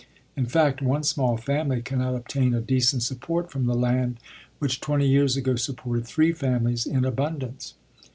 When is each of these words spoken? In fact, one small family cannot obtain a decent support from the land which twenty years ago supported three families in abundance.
In 0.35 0.47
fact, 0.47 0.81
one 0.81 1.03
small 1.03 1.37
family 1.37 1.83
cannot 1.83 2.15
obtain 2.15 2.55
a 2.55 2.59
decent 2.59 3.03
support 3.03 3.51
from 3.51 3.67
the 3.67 3.75
land 3.75 4.17
which 4.57 4.81
twenty 4.81 5.07
years 5.07 5.37
ago 5.37 5.55
supported 5.55 6.07
three 6.07 6.31
families 6.33 6.87
in 6.87 7.05
abundance. 7.05 7.75